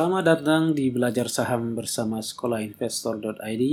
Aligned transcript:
Selamat 0.00 0.32
datang 0.32 0.72
di 0.72 0.88
Belajar 0.88 1.28
Saham 1.28 1.76
bersama 1.76 2.24
sekolahinvestor.id. 2.24 3.64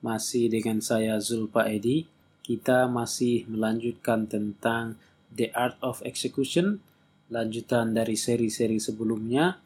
Masih 0.00 0.48
dengan 0.48 0.80
saya 0.80 1.20
Zulpa 1.20 1.68
Edi. 1.68 2.08
Kita 2.40 2.88
masih 2.88 3.44
melanjutkan 3.52 4.24
tentang 4.24 4.96
The 5.28 5.52
Art 5.52 5.76
of 5.84 6.00
Execution, 6.08 6.80
lanjutan 7.28 7.92
dari 7.92 8.16
seri-seri 8.16 8.80
sebelumnya. 8.80 9.60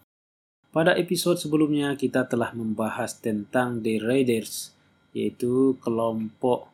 Pada 0.75 0.99
episode 0.99 1.39
sebelumnya 1.39 1.95
kita 1.95 2.27
telah 2.27 2.51
membahas 2.51 3.23
tentang 3.23 3.79
The 3.79 4.03
Raiders, 4.03 4.75
yaitu 5.15 5.79
kelompok 5.79 6.67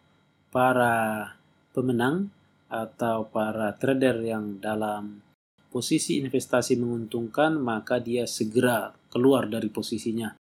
para 0.49 1.37
pemenang 1.77 2.33
atau 2.73 3.29
para 3.29 3.77
trader 3.77 4.25
yang 4.25 4.57
dalam 4.57 5.21
posisi 5.69 6.17
investasi 6.17 6.81
menguntungkan, 6.81 7.61
maka 7.61 8.01
dia 8.01 8.25
segera 8.25 8.97
keluar 9.09 9.49
dari 9.49 9.69
posisinya 9.73 10.37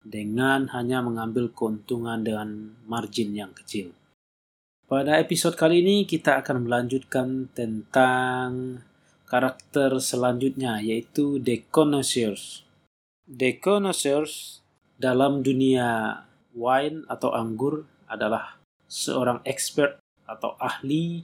dengan 0.00 0.72
hanya 0.72 1.04
mengambil 1.04 1.52
keuntungan 1.52 2.24
dengan 2.24 2.76
margin 2.88 3.36
yang 3.36 3.52
kecil. 3.52 3.92
Pada 4.90 5.20
episode 5.22 5.54
kali 5.54 5.84
ini 5.84 6.02
kita 6.02 6.42
akan 6.42 6.66
melanjutkan 6.66 7.46
tentang 7.54 8.82
karakter 9.30 10.02
selanjutnya 10.02 10.82
yaitu. 10.82 11.38
The 11.38 11.62
Connoisseurs 13.62 14.58
dalam 14.98 15.46
dunia 15.46 16.18
wine 16.50 17.06
atau 17.06 17.30
anggur 17.30 17.86
adalah 18.10 18.58
seorang 18.90 19.38
expert 19.46 20.02
atau 20.26 20.58
ahli 20.58 21.22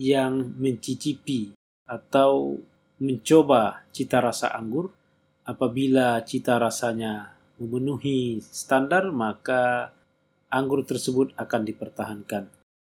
yang 0.00 0.56
mencicipi 0.56 1.52
atau 1.84 2.56
mencoba 2.96 3.84
cita 3.92 4.24
rasa 4.24 4.56
anggur. 4.56 4.88
Apabila 5.44 6.24
cita 6.24 6.56
rasanya 6.56 7.36
memenuhi 7.60 8.40
standar, 8.40 9.12
maka 9.12 9.92
anggur 10.48 10.88
tersebut 10.88 11.36
akan 11.36 11.62
dipertahankan. 11.68 12.48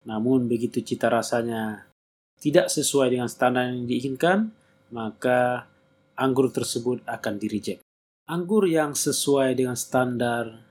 Namun 0.08 0.48
begitu 0.48 0.80
cita 0.80 1.12
rasanya 1.12 1.92
tidak 2.40 2.72
sesuai 2.72 3.12
dengan 3.12 3.28
standar 3.28 3.68
yang 3.68 3.84
diinginkan, 3.84 4.56
maka 4.95 5.68
anggur 6.16 6.48
tersebut 6.50 7.03
akan 7.03 7.36
direject. 7.36 7.84
Anggur 8.31 8.64
yang 8.68 8.95
sesuai 8.95 9.56
dengan 9.59 9.75
standar 9.75 10.64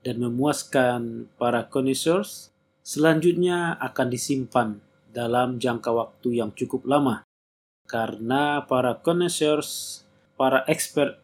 dan 0.00 0.16
memuaskan 0.16 1.28
para 1.36 1.68
connoisseurs 1.68 2.48
selanjutnya 2.80 3.76
akan 3.76 4.08
disimpan 4.08 4.68
dalam 5.12 5.60
jangka 5.60 5.92
waktu 5.92 6.40
yang 6.40 6.56
cukup 6.56 6.88
lama 6.88 7.28
karena 7.88 8.68
para 8.68 9.00
connoisseurs, 9.00 10.04
para 10.38 10.62
expert 10.70 11.18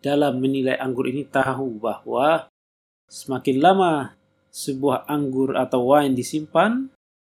dalam 0.00 0.38
menilai 0.38 0.78
anggur 0.78 1.10
ini 1.10 1.26
tahu 1.26 1.82
bahwa 1.82 2.46
semakin 3.10 3.58
lama 3.58 4.14
sebuah 4.54 5.10
anggur 5.10 5.58
atau 5.58 5.90
wine 5.90 6.14
disimpan, 6.14 6.88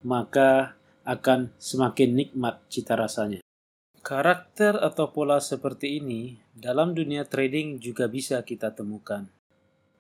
maka 0.06 0.78
akan 1.04 1.52
semakin 1.60 2.16
nikmat 2.16 2.62
cita 2.70 2.94
rasanya. 2.94 3.42
Karakter 4.04 4.76
atau 4.78 5.10
pola 5.10 5.40
seperti 5.40 5.98
ini 5.98 6.36
dalam 6.52 6.92
dunia 6.92 7.24
trading 7.24 7.80
juga 7.80 8.04
bisa 8.06 8.40
kita 8.44 8.72
temukan. 8.72 9.26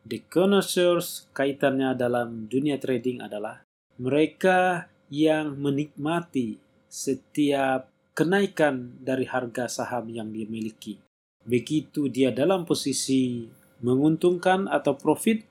The 0.04 0.20
connoisseurs 0.28 1.32
kaitannya 1.32 1.96
dalam 1.96 2.44
dunia 2.44 2.76
trading 2.76 3.24
adalah 3.24 3.64
mereka 3.96 4.92
yang 5.08 5.56
menikmati 5.56 6.60
setiap 6.84 7.88
kenaikan 8.12 9.00
dari 9.00 9.24
harga 9.24 9.64
saham 9.72 10.12
yang 10.12 10.28
dia 10.28 10.44
miliki. 10.44 11.00
Begitu 11.44 12.08
dia 12.08 12.32
dalam 12.32 12.64
posisi 12.64 13.44
menguntungkan 13.84 14.64
atau 14.68 14.96
profit, 14.96 15.44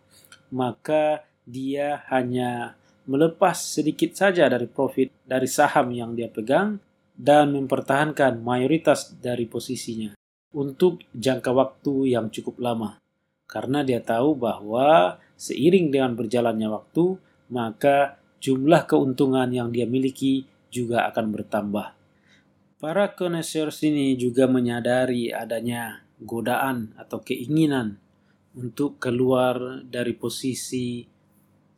maka 0.49 1.25
dia 1.45 2.01
hanya 2.09 2.73
melepas 3.05 3.59
sedikit 3.59 4.15
saja 4.15 4.47
dari 4.47 4.65
profit 4.65 5.11
dari 5.27 5.45
saham 5.45 5.91
yang 5.91 6.15
dia 6.15 6.31
pegang 6.31 6.79
dan 7.13 7.53
mempertahankan 7.53 8.41
mayoritas 8.41 9.13
dari 9.21 9.45
posisinya 9.45 10.17
untuk 10.53 11.03
jangka 11.13 11.51
waktu 11.53 12.15
yang 12.17 12.33
cukup 12.33 12.57
lama. 12.57 12.97
Karena 13.45 13.85
dia 13.85 14.01
tahu 14.01 14.33
bahwa 14.33 15.21
seiring 15.37 15.93
dengan 15.93 16.17
berjalannya 16.17 16.69
waktu, 16.73 17.21
maka 17.53 18.17
jumlah 18.41 18.89
keuntungan 18.89 19.49
yang 19.53 19.69
dia 19.69 19.85
miliki 19.85 20.49
juga 20.73 21.05
akan 21.11 21.25
bertambah. 21.29 22.02
Para 22.83 23.16
connoisseurs 23.16 23.79
ini 23.88 24.19
juga 24.19 24.44
menyadari 24.44 25.31
adanya 25.31 26.03
godaan 26.19 26.91
atau 26.99 27.23
keinginan 27.23 27.95
untuk 28.59 28.99
keluar 28.99 29.79
dari 29.88 30.11
posisi 30.11 31.07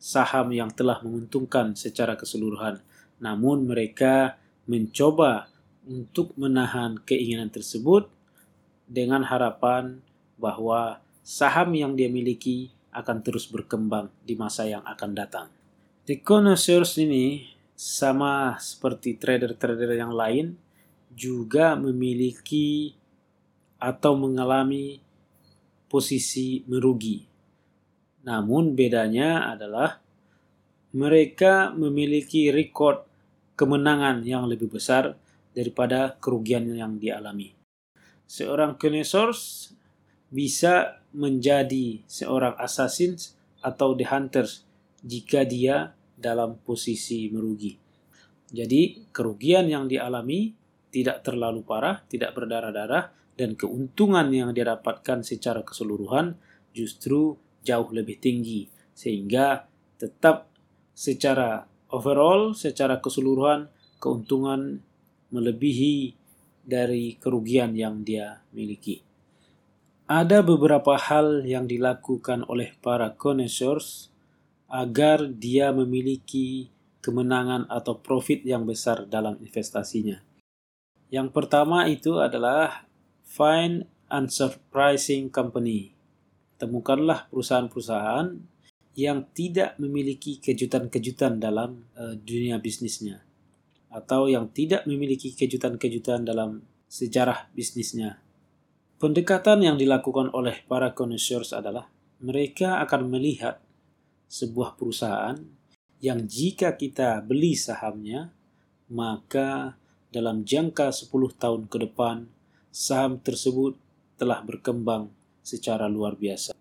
saham 0.02 0.50
yang 0.50 0.74
telah 0.74 0.98
menguntungkan 1.06 1.78
secara 1.78 2.18
keseluruhan. 2.18 2.82
Namun 3.22 3.70
mereka 3.70 4.34
mencoba 4.66 5.46
untuk 5.86 6.34
menahan 6.34 6.98
keinginan 6.98 7.54
tersebut 7.54 8.10
dengan 8.90 9.22
harapan 9.30 10.02
bahwa 10.42 10.98
saham 11.22 11.70
yang 11.78 11.94
dia 11.94 12.10
miliki 12.10 12.74
akan 12.90 13.22
terus 13.22 13.46
berkembang 13.46 14.10
di 14.26 14.34
masa 14.34 14.66
yang 14.66 14.82
akan 14.82 15.14
datang. 15.14 15.46
The 16.10 16.18
connoisseurs 16.18 16.98
ini 16.98 17.46
sama 17.78 18.58
seperti 18.58 19.14
trader-trader 19.14 19.94
yang 19.94 20.10
lain 20.10 20.65
juga 21.16 21.74
memiliki 21.80 22.92
atau 23.80 24.12
mengalami 24.20 25.00
posisi 25.88 26.60
merugi. 26.68 27.24
Namun 28.28 28.76
bedanya 28.76 29.48
adalah 29.48 29.96
mereka 30.92 31.72
memiliki 31.72 32.52
rekod 32.52 33.08
kemenangan 33.56 34.20
yang 34.28 34.44
lebih 34.44 34.68
besar 34.68 35.16
daripada 35.56 36.20
kerugian 36.20 36.68
yang 36.68 37.00
dialami. 37.00 37.56
Seorang 38.28 38.76
connoisseurs 38.76 39.72
bisa 40.28 41.00
menjadi 41.16 42.04
seorang 42.04 42.58
assassin 42.60 43.16
atau 43.64 43.96
the 43.96 44.04
hunters 44.04 44.66
jika 45.00 45.46
dia 45.48 45.96
dalam 46.18 46.58
posisi 46.60 47.30
merugi. 47.32 47.78
Jadi 48.50 49.10
kerugian 49.14 49.70
yang 49.70 49.86
dialami 49.86 50.65
tidak 50.96 51.20
terlalu 51.20 51.60
parah, 51.60 52.00
tidak 52.08 52.32
berdarah-darah, 52.32 53.12
dan 53.36 53.52
keuntungan 53.52 54.32
yang 54.32 54.56
dia 54.56 54.64
dapatkan 54.64 55.20
secara 55.20 55.60
keseluruhan 55.60 56.40
justru 56.72 57.36
jauh 57.60 57.92
lebih 57.92 58.16
tinggi. 58.16 58.72
Sehingga 58.96 59.68
tetap 60.00 60.48
secara 60.96 61.68
overall, 61.92 62.56
secara 62.56 62.96
keseluruhan, 63.04 63.68
keuntungan 64.00 64.80
melebihi 65.28 66.16
dari 66.64 67.20
kerugian 67.20 67.76
yang 67.76 68.00
dia 68.00 68.40
miliki. 68.56 69.04
Ada 70.08 70.40
beberapa 70.40 70.96
hal 70.96 71.44
yang 71.44 71.68
dilakukan 71.68 72.48
oleh 72.48 72.72
para 72.80 73.12
connoisseurs 73.12 74.08
agar 74.72 75.28
dia 75.28 75.76
memiliki 75.76 76.72
kemenangan 77.04 77.68
atau 77.68 78.00
profit 78.00 78.40
yang 78.48 78.64
besar 78.64 79.04
dalam 79.04 79.36
investasinya. 79.44 80.25
Yang 81.08 81.28
pertama 81.30 81.86
itu 81.86 82.18
adalah 82.18 82.86
find 83.22 83.86
unsurprising 84.10 85.30
company. 85.30 85.94
Temukanlah 86.56 87.28
perusahaan-perusahaan 87.30 88.36
yang 88.96 89.28
tidak 89.36 89.76
memiliki 89.76 90.40
kejutan-kejutan 90.40 91.36
dalam 91.36 91.84
uh, 91.94 92.16
dunia 92.16 92.56
bisnisnya 92.56 93.20
atau 93.92 94.26
yang 94.28 94.50
tidak 94.50 94.88
memiliki 94.88 95.36
kejutan-kejutan 95.36 96.24
dalam 96.24 96.64
sejarah 96.88 97.52
bisnisnya. 97.52 98.20
Pendekatan 98.96 99.60
yang 99.60 99.76
dilakukan 99.76 100.32
oleh 100.32 100.64
para 100.64 100.96
connoisseurs 100.96 101.52
adalah 101.52 101.92
mereka 102.24 102.80
akan 102.80 103.12
melihat 103.12 103.60
sebuah 104.26 104.80
perusahaan 104.80 105.36
yang 106.00 106.24
jika 106.24 106.76
kita 106.76 107.20
beli 107.24 107.52
sahamnya, 107.52 108.32
maka 108.88 109.76
dalam 110.16 110.48
jangka 110.48 110.88
10 110.88 111.12
tahun 111.36 111.68
ke 111.68 111.76
depan, 111.84 112.24
saham 112.72 113.20
tersebut 113.20 113.76
telah 114.16 114.40
berkembang 114.40 115.12
secara 115.44 115.84
luar 115.92 116.16
biasa. 116.16 116.56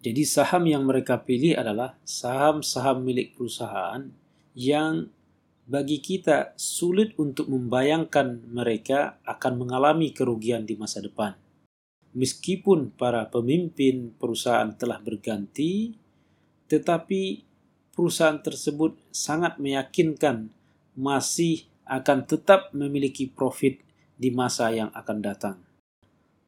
Jadi 0.00 0.22
saham 0.24 0.64
yang 0.64 0.88
mereka 0.88 1.20
pilih 1.20 1.56
adalah 1.56 1.96
saham-saham 2.04 3.04
milik 3.04 3.36
perusahaan 3.36 4.08
yang 4.56 5.12
bagi 5.64 6.00
kita 6.00 6.52
sulit 6.60 7.16
untuk 7.16 7.48
membayangkan 7.48 8.44
mereka 8.52 9.16
akan 9.24 9.64
mengalami 9.64 10.12
kerugian 10.12 10.68
di 10.68 10.76
masa 10.76 11.00
depan. 11.00 11.32
Meskipun 12.12 12.92
para 12.94 13.26
pemimpin 13.32 14.12
perusahaan 14.12 14.68
telah 14.76 15.00
berganti, 15.00 15.96
tetapi 16.68 17.42
perusahaan 17.96 18.38
tersebut 18.38 19.00
sangat 19.08 19.56
meyakinkan 19.56 20.52
masih 20.94 21.64
akan 21.84 22.24
tetap 22.24 22.72
memiliki 22.72 23.28
profit 23.28 23.80
di 24.14 24.32
masa 24.32 24.72
yang 24.72 24.90
akan 24.94 25.18
datang. 25.20 25.56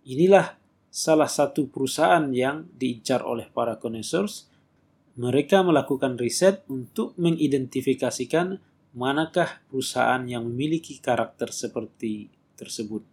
Inilah 0.06 0.56
salah 0.86 1.28
satu 1.28 1.68
perusahaan 1.68 2.24
yang 2.32 2.70
diincar 2.72 3.26
oleh 3.26 3.50
para 3.50 3.76
connoisseurs, 3.76 4.48
mereka 5.16 5.64
melakukan 5.64 6.16
riset 6.20 6.62
untuk 6.68 7.16
mengidentifikasikan 7.16 8.60
manakah 8.96 9.60
perusahaan 9.68 10.24
yang 10.24 10.48
memiliki 10.48 11.00
karakter 11.00 11.52
seperti 11.52 12.32
tersebut. 12.56 13.04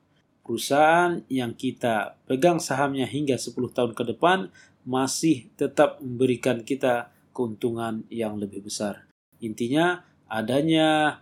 Perusahaan 0.44 1.24
yang 1.32 1.56
kita 1.56 2.20
pegang 2.28 2.60
sahamnya 2.60 3.08
hingga 3.08 3.40
10 3.40 3.56
tahun 3.72 3.92
ke 3.96 4.04
depan 4.16 4.52
masih 4.84 5.48
tetap 5.56 6.04
memberikan 6.04 6.64
kita 6.68 7.12
keuntungan 7.32 8.04
yang 8.12 8.36
lebih 8.36 8.64
besar. 8.68 9.08
Intinya 9.40 10.04
adanya 10.28 11.20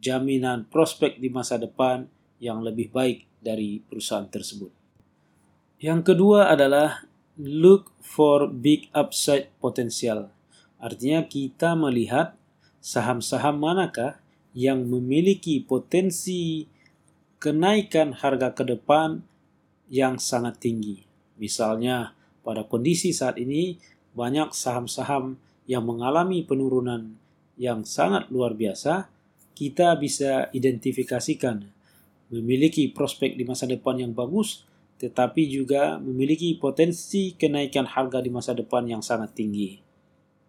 jaminan 0.00 0.66
prospek 0.66 1.20
di 1.20 1.28
masa 1.28 1.60
depan 1.60 2.08
yang 2.40 2.64
lebih 2.64 2.88
baik 2.90 3.28
dari 3.40 3.84
perusahaan 3.84 4.26
tersebut. 4.26 4.72
Yang 5.80 6.12
kedua 6.12 6.48
adalah 6.52 7.04
look 7.40 7.92
for 8.00 8.48
big 8.48 8.88
upside 8.92 9.48
potential. 9.60 10.32
Artinya 10.80 11.24
kita 11.24 11.76
melihat 11.76 12.36
saham-saham 12.80 13.60
manakah 13.60 14.20
yang 14.56 14.88
memiliki 14.88 15.60
potensi 15.60 16.64
kenaikan 17.40 18.16
harga 18.16 18.52
ke 18.52 18.64
depan 18.64 19.24
yang 19.88 20.20
sangat 20.20 20.60
tinggi. 20.60 21.04
Misalnya, 21.40 22.12
pada 22.44 22.64
kondisi 22.68 23.12
saat 23.16 23.40
ini 23.40 23.80
banyak 24.12 24.52
saham-saham 24.52 25.40
yang 25.64 25.86
mengalami 25.86 26.44
penurunan 26.44 27.16
yang 27.56 27.84
sangat 27.84 28.28
luar 28.28 28.56
biasa, 28.56 29.08
kita 29.60 29.92
bisa 30.00 30.48
identifikasikan 30.56 31.60
memiliki 32.32 32.88
prospek 32.88 33.36
di 33.36 33.44
masa 33.44 33.68
depan 33.68 34.00
yang 34.00 34.16
bagus, 34.16 34.64
tetapi 34.96 35.52
juga 35.52 36.00
memiliki 36.00 36.56
potensi 36.56 37.36
kenaikan 37.36 37.84
harga 37.84 38.24
di 38.24 38.32
masa 38.32 38.56
depan 38.56 38.88
yang 38.88 39.04
sangat 39.04 39.36
tinggi. 39.36 39.76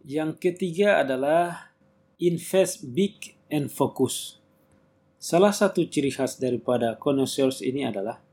Yang 0.07 0.39
ketiga 0.39 1.03
adalah 1.03 1.75
invest 2.23 2.87
big 2.95 3.35
and 3.51 3.67
focus. 3.67 4.39
Salah 5.19 5.51
satu 5.51 5.83
ciri 5.83 6.15
khas 6.15 6.39
daripada 6.39 6.95
connoisseurs 6.95 7.59
ini 7.59 7.83
adalah 7.83 8.23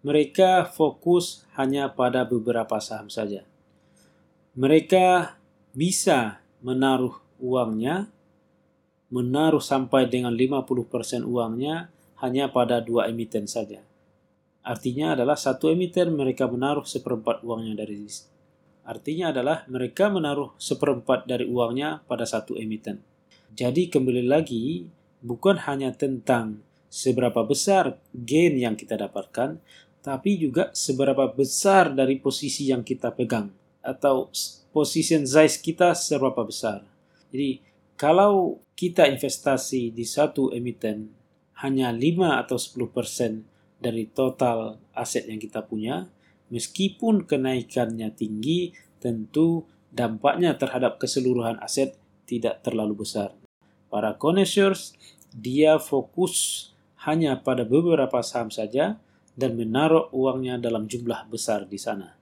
mereka 0.00 0.64
fokus 0.64 1.44
hanya 1.52 1.92
pada 1.92 2.24
beberapa 2.24 2.80
saham 2.80 3.12
saja. 3.12 3.44
Mereka 4.56 5.36
bisa 5.76 6.40
menaruh 6.64 7.20
uangnya, 7.36 8.08
menaruh 9.12 9.60
sampai 9.62 10.08
dengan 10.08 10.32
50% 10.32 11.24
uangnya 11.24 11.92
hanya 12.24 12.48
pada 12.48 12.80
dua 12.80 13.08
emiten 13.12 13.44
saja. 13.44 13.84
Artinya 14.64 15.12
adalah 15.12 15.36
satu 15.36 15.68
emiten 15.68 16.16
mereka 16.16 16.48
menaruh 16.48 16.88
seperempat 16.88 17.44
uangnya 17.44 17.84
dari 17.84 18.00
Artinya 18.84 19.32
adalah 19.32 19.64
mereka 19.68 20.12
menaruh 20.12 20.56
seperempat 20.60 21.24
dari 21.24 21.48
uangnya 21.48 22.04
pada 22.04 22.28
satu 22.28 22.56
emiten. 22.56 23.00
Jadi 23.52 23.88
kembali 23.88 24.24
lagi 24.28 24.88
bukan 25.24 25.56
hanya 25.68 25.92
tentang 25.92 26.60
seberapa 26.92 27.44
besar 27.44 27.96
gain 28.12 28.56
yang 28.60 28.76
kita 28.76 29.00
dapatkan, 29.00 29.56
tapi 30.04 30.36
juga 30.36 30.68
seberapa 30.76 31.32
besar 31.32 31.96
dari 31.96 32.20
posisi 32.20 32.68
yang 32.68 32.84
kita 32.84 33.12
pegang 33.16 33.48
atau 33.80 34.28
position 34.72 35.24
size 35.24 35.60
kita 35.60 35.96
seberapa 35.96 36.44
besar. 36.44 36.84
Jadi 37.32 37.60
kalau 37.94 38.62
kita 38.74 39.06
investasi 39.06 39.94
di 39.94 40.02
satu 40.02 40.50
emiten 40.50 41.14
hanya 41.62 41.94
5 41.94 42.42
atau 42.42 42.58
10% 42.58 43.46
dari 43.78 44.10
total 44.10 44.80
aset 44.96 45.30
yang 45.30 45.38
kita 45.38 45.62
punya, 45.62 46.10
meskipun 46.50 47.28
kenaikannya 47.28 48.10
tinggi, 48.16 48.74
tentu 48.98 49.68
dampaknya 49.94 50.58
terhadap 50.58 50.98
keseluruhan 50.98 51.62
aset 51.62 51.94
tidak 52.26 52.64
terlalu 52.66 53.06
besar. 53.06 53.36
Para 53.92 54.16
connoisseurs 54.18 54.96
dia 55.30 55.78
fokus 55.78 56.70
hanya 57.04 57.38
pada 57.38 57.62
beberapa 57.62 58.24
saham 58.24 58.48
saja 58.48 58.98
dan 59.34 59.58
menaruh 59.58 60.08
uangnya 60.14 60.58
dalam 60.58 60.86
jumlah 60.86 61.26
besar 61.28 61.66
di 61.68 61.78
sana. 61.78 62.16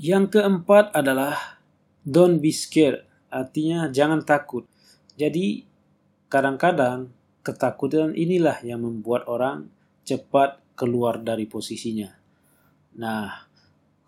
Yang 0.00 0.38
keempat 0.38 0.96
adalah 0.96 1.60
don't 2.02 2.40
be 2.40 2.50
scared, 2.50 3.04
artinya 3.28 3.92
jangan 3.92 4.24
takut. 4.24 4.64
Jadi 5.16 5.68
kadang-kadang 6.32 7.12
ketakutan 7.44 8.16
inilah 8.16 8.62
yang 8.64 8.80
membuat 8.86 9.28
orang 9.28 9.68
cepat 10.08 10.62
keluar 10.78 11.20
dari 11.20 11.44
posisinya. 11.44 12.08
Nah, 12.96 13.48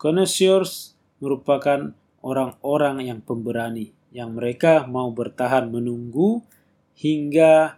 connoisseurs 0.01 0.97
merupakan 1.21 1.93
orang-orang 2.25 3.09
yang 3.13 3.19
pemberani, 3.21 3.93
yang 4.09 4.33
mereka 4.33 4.89
mau 4.89 5.13
bertahan 5.13 5.69
menunggu 5.69 6.41
hingga 6.97 7.77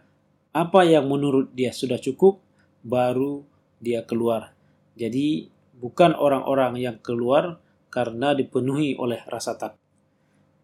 apa 0.55 0.81
yang 0.87 1.05
menurut 1.11 1.51
dia 1.51 1.75
sudah 1.75 1.99
cukup, 1.99 2.39
baru 2.81 3.43
dia 3.83 4.07
keluar. 4.07 4.55
Jadi, 4.97 5.51
bukan 5.77 6.17
orang-orang 6.17 6.81
yang 6.81 6.97
keluar 7.03 7.61
karena 7.93 8.33
dipenuhi 8.33 8.97
oleh 8.97 9.21
rasa 9.29 9.53
takut. 9.59 9.86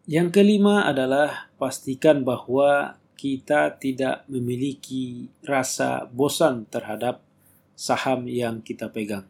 Yang 0.04 0.36
kelima 0.36 0.84
adalah 0.84 1.48
pastikan 1.56 2.28
bahwa 2.28 3.00
kita 3.16 3.72
tidak 3.80 4.28
memiliki 4.28 5.32
rasa 5.40 6.04
bosan 6.04 6.68
terhadap 6.68 7.24
saham 7.72 8.28
yang 8.28 8.60
kita 8.60 8.92
pegang. 8.92 9.24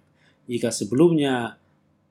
Jika 0.50 0.74
sebelumnya 0.74 1.62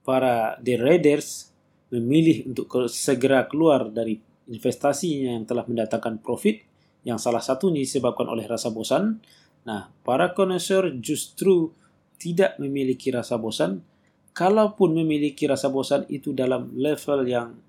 para 0.07 0.56
day 0.63 0.80
traders 0.80 1.51
memilih 1.92 2.56
untuk 2.56 2.71
segera 2.88 3.51
keluar 3.51 3.92
dari 3.92 4.24
investasinya 4.48 5.36
yang 5.36 5.44
telah 5.44 5.68
mendatangkan 5.68 6.24
profit, 6.24 6.63
yang 7.04 7.19
salah 7.19 7.44
satunya 7.44 7.83
disebabkan 7.83 8.31
oleh 8.31 8.48
rasa 8.48 8.71
bosan. 8.71 9.19
Nah, 9.68 9.92
para 10.07 10.31
connoisseur 10.31 10.88
justru 11.04 11.75
tidak 12.16 12.56
memiliki 12.63 13.12
rasa 13.12 13.36
bosan. 13.36 13.83
Kalaupun 14.31 14.95
memiliki 14.95 15.51
rasa 15.51 15.68
bosan 15.68 16.07
itu 16.07 16.31
dalam 16.31 16.71
level 16.80 17.28
yang 17.28 17.59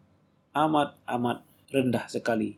amat-amat 0.54 1.42
rendah 1.74 2.06
sekali. 2.06 2.56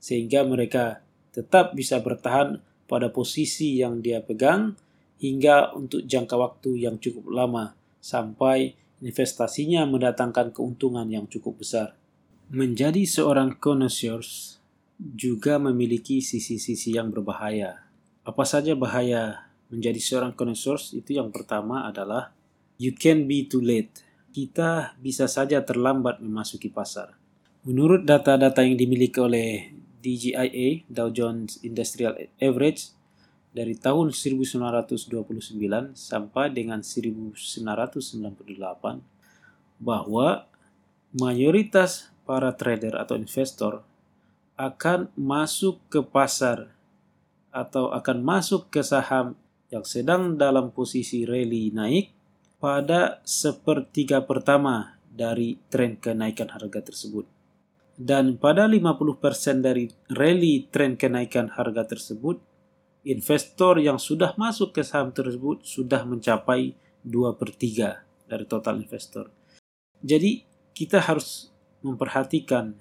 Sehingga 0.00 0.42
mereka 0.42 1.04
tetap 1.36 1.76
bisa 1.76 2.00
bertahan 2.00 2.64
pada 2.88 3.12
posisi 3.12 3.76
yang 3.76 4.00
dia 4.00 4.24
pegang 4.24 4.74
hingga 5.20 5.76
untuk 5.76 6.04
jangka 6.08 6.36
waktu 6.36 6.88
yang 6.88 6.96
cukup 6.96 7.28
lama 7.28 7.76
sampai 8.00 8.72
investasinya 9.04 9.84
mendatangkan 9.84 10.56
keuntungan 10.56 11.04
yang 11.12 11.28
cukup 11.28 11.60
besar. 11.60 11.92
Menjadi 12.48 13.02
seorang 13.04 13.58
connoisseur 13.58 14.22
juga 14.96 15.60
memiliki 15.60 16.24
sisi-sisi 16.24 16.96
yang 16.96 17.12
berbahaya. 17.12 17.84
Apa 18.24 18.46
saja 18.48 18.72
bahaya 18.72 19.50
menjadi 19.68 19.98
seorang 19.98 20.32
connoisseur 20.32 20.78
itu 20.94 21.18
yang 21.18 21.34
pertama 21.34 21.84
adalah 21.84 22.32
you 22.80 22.94
can 22.94 23.26
be 23.28 23.44
too 23.44 23.60
late. 23.60 23.92
Kita 24.30 24.94
bisa 25.00 25.26
saja 25.26 25.64
terlambat 25.64 26.20
memasuki 26.20 26.68
pasar. 26.68 27.25
Menurut 27.66 28.06
data-data 28.06 28.62
yang 28.62 28.78
dimiliki 28.78 29.18
oleh 29.18 29.74
DJIA, 29.98 30.86
Dow 30.86 31.10
Jones 31.10 31.58
Industrial 31.66 32.14
Average, 32.38 32.94
dari 33.50 33.74
tahun 33.74 34.14
1929 34.14 35.10
sampai 35.98 36.54
dengan 36.54 36.86
1998, 36.86 39.02
bahwa 39.82 40.46
mayoritas 41.10 42.14
para 42.22 42.54
trader 42.54 43.02
atau 43.02 43.18
investor 43.18 43.82
akan 44.54 45.10
masuk 45.18 45.82
ke 45.90 46.06
pasar 46.06 46.70
atau 47.50 47.90
akan 47.90 48.22
masuk 48.22 48.70
ke 48.70 48.86
saham 48.86 49.34
yang 49.74 49.82
sedang 49.82 50.38
dalam 50.38 50.70
posisi 50.70 51.26
rally 51.26 51.74
naik 51.74 52.14
pada 52.62 53.18
sepertiga 53.26 54.22
pertama 54.22 55.02
dari 55.10 55.58
tren 55.66 55.98
kenaikan 55.98 56.54
harga 56.54 56.94
tersebut. 56.94 57.35
Dan 57.96 58.36
pada 58.36 58.68
50% 58.68 59.64
dari 59.64 59.88
rally 60.12 60.68
tren 60.68 61.00
kenaikan 61.00 61.48
harga 61.48 61.96
tersebut, 61.96 62.36
investor 63.08 63.80
yang 63.80 63.96
sudah 63.96 64.36
masuk 64.36 64.76
ke 64.76 64.84
saham 64.84 65.16
tersebut 65.16 65.64
sudah 65.64 66.04
mencapai 66.04 66.76
2 67.00 67.40
per 67.40 67.56
3 67.56 68.28
dari 68.28 68.44
total 68.44 68.84
investor. 68.84 69.32
Jadi 70.04 70.44
kita 70.76 71.00
harus 71.00 71.48
memperhatikan 71.80 72.76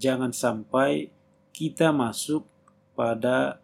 jangan 0.00 0.32
sampai 0.32 1.12
kita 1.52 1.92
masuk 1.92 2.48
pada 2.96 3.60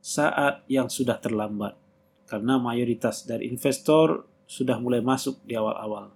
saat 0.00 0.64
yang 0.70 0.88
sudah 0.88 1.18
terlambat 1.18 1.76
karena 2.30 2.56
mayoritas 2.56 3.26
dari 3.26 3.50
investor 3.50 4.24
sudah 4.46 4.78
mulai 4.78 5.02
masuk 5.02 5.42
di 5.42 5.58
awal-awal. 5.58 6.14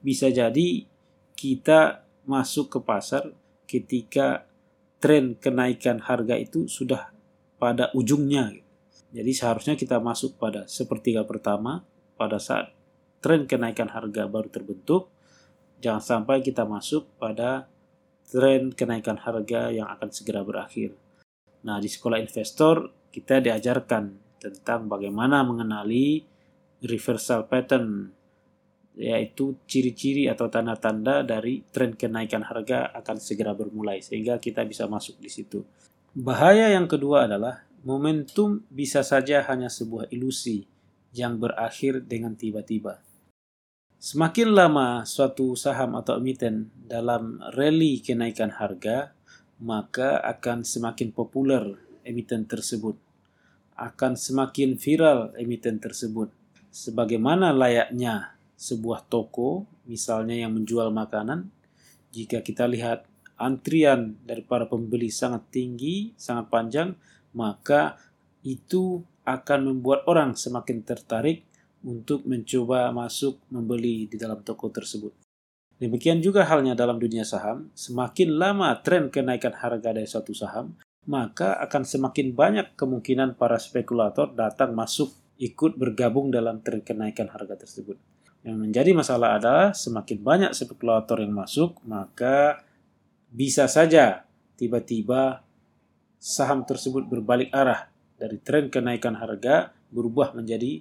Bisa 0.00 0.32
jadi 0.32 0.88
kita 1.36 2.02
masuk 2.24 2.72
ke 2.72 2.78
pasar 2.80 3.30
ketika 3.70 4.50
tren 4.98 5.38
kenaikan 5.38 6.02
harga 6.02 6.34
itu 6.34 6.66
sudah 6.66 7.14
pada 7.62 7.94
ujungnya. 7.94 8.50
Jadi 9.14 9.30
seharusnya 9.30 9.78
kita 9.78 10.02
masuk 10.02 10.34
pada 10.42 10.66
sepertiga 10.66 11.22
pertama 11.22 11.86
pada 12.18 12.42
saat 12.42 12.74
tren 13.22 13.46
kenaikan 13.46 13.94
harga 13.94 14.26
baru 14.26 14.50
terbentuk, 14.50 15.14
jangan 15.78 16.02
sampai 16.02 16.42
kita 16.42 16.66
masuk 16.66 17.06
pada 17.22 17.70
tren 18.26 18.74
kenaikan 18.74 19.22
harga 19.22 19.70
yang 19.70 19.86
akan 19.86 20.10
segera 20.10 20.42
berakhir. 20.42 20.98
Nah, 21.62 21.78
di 21.78 21.86
sekolah 21.86 22.18
investor 22.18 22.90
kita 23.14 23.38
diajarkan 23.38 24.34
tentang 24.40 24.90
bagaimana 24.90 25.46
mengenali 25.46 26.24
reversal 26.82 27.46
pattern 27.46 28.08
yaitu 28.98 29.54
ciri-ciri 29.70 30.26
atau 30.26 30.50
tanda-tanda 30.50 31.22
dari 31.22 31.62
tren 31.70 31.94
kenaikan 31.94 32.42
harga 32.42 32.90
akan 32.96 33.16
segera 33.22 33.54
bermulai 33.54 34.02
sehingga 34.02 34.42
kita 34.42 34.66
bisa 34.66 34.90
masuk 34.90 35.16
di 35.22 35.30
situ. 35.30 35.62
Bahaya 36.10 36.74
yang 36.74 36.90
kedua 36.90 37.30
adalah 37.30 37.62
momentum 37.86 38.66
bisa 38.68 39.06
saja 39.06 39.46
hanya 39.46 39.70
sebuah 39.70 40.10
ilusi 40.10 40.66
yang 41.14 41.38
berakhir 41.38 42.02
dengan 42.06 42.34
tiba-tiba. 42.34 43.02
Semakin 44.00 44.56
lama 44.56 45.04
suatu 45.04 45.52
saham 45.52 45.92
atau 45.92 46.16
emiten 46.16 46.72
dalam 46.88 47.36
rally 47.52 48.00
kenaikan 48.00 48.48
harga, 48.48 49.12
maka 49.60 50.24
akan 50.24 50.64
semakin 50.64 51.12
populer 51.12 51.76
emiten 52.00 52.48
tersebut. 52.48 52.96
Akan 53.76 54.16
semakin 54.16 54.80
viral 54.80 55.36
emiten 55.36 55.76
tersebut. 55.76 56.32
Sebagaimana 56.72 57.52
layaknya 57.52 58.39
sebuah 58.60 59.08
toko, 59.08 59.64
misalnya 59.88 60.36
yang 60.36 60.52
menjual 60.52 60.92
makanan, 60.92 61.48
jika 62.12 62.44
kita 62.44 62.68
lihat 62.68 63.08
antrian 63.40 64.20
dari 64.20 64.44
para 64.44 64.68
pembeli 64.68 65.08
sangat 65.08 65.48
tinggi, 65.48 66.12
sangat 66.20 66.52
panjang, 66.52 66.92
maka 67.32 67.96
itu 68.44 69.00
akan 69.24 69.72
membuat 69.72 70.04
orang 70.04 70.36
semakin 70.36 70.84
tertarik 70.84 71.48
untuk 71.80 72.28
mencoba 72.28 72.92
masuk 72.92 73.40
membeli 73.48 74.04
di 74.12 74.20
dalam 74.20 74.44
toko 74.44 74.68
tersebut. 74.68 75.16
Demikian 75.80 76.20
juga 76.20 76.44
halnya 76.44 76.76
dalam 76.76 77.00
dunia 77.00 77.24
saham, 77.24 77.72
semakin 77.72 78.36
lama 78.36 78.76
tren 78.84 79.08
kenaikan 79.08 79.56
harga 79.56 79.96
dari 79.96 80.04
suatu 80.04 80.36
saham, 80.36 80.76
maka 81.08 81.56
akan 81.64 81.88
semakin 81.88 82.36
banyak 82.36 82.76
kemungkinan 82.76 83.40
para 83.40 83.56
spekulator 83.56 84.28
datang 84.36 84.76
masuk 84.76 85.16
ikut 85.40 85.80
bergabung 85.80 86.28
dalam 86.28 86.60
tren 86.60 86.84
kenaikan 86.84 87.32
harga 87.32 87.64
tersebut. 87.64 88.09
Yang 88.40 88.56
menjadi 88.56 88.90
masalah 88.96 89.36
adalah 89.36 89.76
semakin 89.76 90.18
banyak 90.24 90.50
spekulator 90.56 91.20
yang 91.20 91.36
masuk, 91.36 91.76
maka 91.84 92.64
bisa 93.28 93.68
saja 93.68 94.24
tiba-tiba 94.56 95.44
saham 96.16 96.64
tersebut 96.64 97.04
berbalik 97.04 97.52
arah 97.52 97.92
dari 98.16 98.40
tren 98.40 98.72
kenaikan 98.72 99.16
harga 99.16 99.76
berubah 99.92 100.32
menjadi 100.32 100.80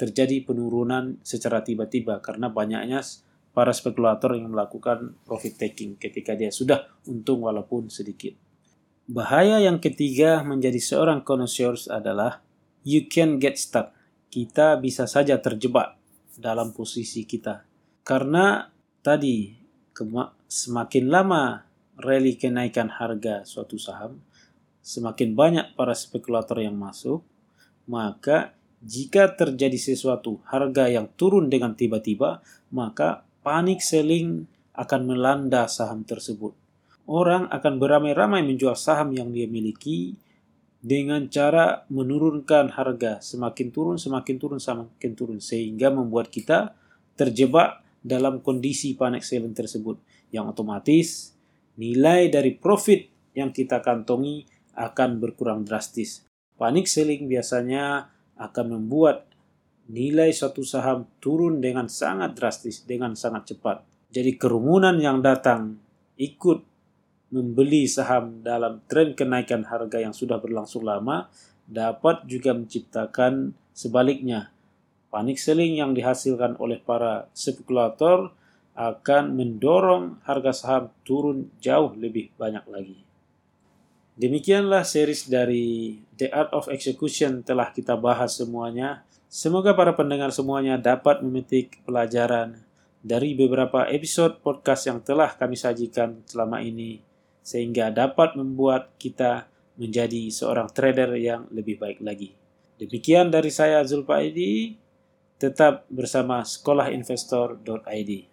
terjadi 0.00 0.48
penurunan 0.48 1.20
secara 1.20 1.60
tiba-tiba 1.60 2.24
karena 2.24 2.48
banyaknya 2.48 3.04
para 3.52 3.76
spekulator 3.76 4.32
yang 4.32 4.48
melakukan 4.48 5.20
profit 5.28 5.60
taking 5.60 6.00
ketika 6.00 6.32
dia 6.32 6.48
sudah 6.48 6.88
untung 7.04 7.44
walaupun 7.44 7.92
sedikit. 7.92 8.32
Bahaya 9.04 9.60
yang 9.60 9.76
ketiga 9.76 10.40
menjadi 10.40 10.80
seorang 10.80 11.20
connoisseurs 11.20 11.92
adalah 11.92 12.40
you 12.88 13.04
can 13.12 13.36
get 13.36 13.60
stuck. 13.60 13.92
Kita 14.32 14.80
bisa 14.80 15.04
saja 15.04 15.36
terjebak 15.36 15.99
dalam 16.36 16.70
posisi 16.70 17.26
kita. 17.26 17.64
Karena 18.06 18.66
tadi 19.02 19.54
semakin 20.46 21.04
lama 21.10 21.62
rally 22.00 22.36
kenaikan 22.36 22.88
harga 22.88 23.44
suatu 23.44 23.76
saham, 23.76 24.20
semakin 24.80 25.36
banyak 25.36 25.66
para 25.76 25.92
spekulator 25.92 26.58
yang 26.60 26.76
masuk, 26.76 27.20
maka 27.84 28.56
jika 28.80 29.36
terjadi 29.36 29.76
sesuatu 29.76 30.40
harga 30.48 30.88
yang 30.88 31.12
turun 31.20 31.52
dengan 31.52 31.76
tiba-tiba, 31.76 32.40
maka 32.72 33.28
panik 33.44 33.84
selling 33.84 34.48
akan 34.72 35.00
melanda 35.04 35.68
saham 35.68 36.00
tersebut. 36.08 36.56
Orang 37.04 37.50
akan 37.52 37.76
beramai-ramai 37.76 38.40
menjual 38.40 38.78
saham 38.78 39.12
yang 39.12 39.34
dia 39.34 39.44
miliki 39.44 40.16
dengan 40.80 41.28
cara 41.28 41.84
menurunkan 41.92 42.72
harga 42.72 43.20
semakin 43.20 43.68
turun 43.68 43.96
semakin 44.00 44.36
turun 44.40 44.60
semakin 44.60 45.12
turun 45.12 45.38
sehingga 45.38 45.92
membuat 45.92 46.32
kita 46.32 46.72
terjebak 47.20 47.84
dalam 48.00 48.40
kondisi 48.40 48.96
panic 48.96 49.20
selling 49.20 49.52
tersebut 49.52 50.00
yang 50.32 50.48
otomatis 50.48 51.36
nilai 51.76 52.32
dari 52.32 52.56
profit 52.56 53.08
yang 53.36 53.52
kita 53.52 53.84
kantongi 53.84 54.48
akan 54.76 55.20
berkurang 55.20 55.64
drastis. 55.64 56.24
Panic 56.56 56.88
selling 56.88 57.28
biasanya 57.28 58.08
akan 58.40 58.80
membuat 58.80 59.28
nilai 59.90 60.32
suatu 60.32 60.64
saham 60.64 61.08
turun 61.18 61.58
dengan 61.58 61.88
sangat 61.90 62.36
drastis, 62.36 62.84
dengan 62.84 63.12
sangat 63.16 63.56
cepat. 63.56 63.84
Jadi 64.10 64.36
kerumunan 64.36 64.96
yang 64.96 65.20
datang 65.20 65.76
ikut 66.20 66.69
membeli 67.30 67.86
saham 67.86 68.42
dalam 68.42 68.82
tren 68.90 69.14
kenaikan 69.14 69.62
harga 69.62 70.02
yang 70.02 70.10
sudah 70.10 70.42
berlangsung 70.42 70.82
lama 70.82 71.30
dapat 71.70 72.26
juga 72.26 72.50
menciptakan 72.50 73.54
sebaliknya. 73.70 74.50
Panik 75.10 75.38
selling 75.38 75.78
yang 75.78 75.94
dihasilkan 75.94 76.58
oleh 76.58 76.82
para 76.82 77.30
spekulator 77.34 78.34
akan 78.74 79.34
mendorong 79.34 80.22
harga 80.26 80.52
saham 80.54 80.84
turun 81.06 81.50
jauh 81.58 81.94
lebih 81.94 82.30
banyak 82.38 82.62
lagi. 82.70 82.98
Demikianlah 84.20 84.84
series 84.84 85.26
dari 85.30 85.96
The 86.18 86.28
Art 86.30 86.50
of 86.52 86.68
Execution 86.68 87.46
telah 87.46 87.70
kita 87.70 87.96
bahas 87.96 88.36
semuanya. 88.38 89.06
Semoga 89.30 89.72
para 89.78 89.94
pendengar 89.94 90.34
semuanya 90.34 90.76
dapat 90.76 91.22
memetik 91.22 91.78
pelajaran 91.86 92.58
dari 93.00 93.32
beberapa 93.32 93.86
episode 93.86 94.42
podcast 94.42 94.90
yang 94.90 94.98
telah 95.00 95.32
kami 95.38 95.54
sajikan 95.54 96.20
selama 96.26 96.60
ini 96.60 97.09
sehingga 97.50 97.90
dapat 97.90 98.38
membuat 98.38 98.94
kita 98.94 99.50
menjadi 99.74 100.30
seorang 100.30 100.70
trader 100.70 101.18
yang 101.18 101.50
lebih 101.50 101.82
baik 101.82 101.98
lagi. 101.98 102.38
Demikian 102.78 103.34
dari 103.34 103.50
saya 103.50 103.82
Zulfa 103.82 104.22
ID, 104.22 104.72
tetap 105.34 105.90
bersama 105.90 106.46
sekolahinvestor.id. 106.46 108.29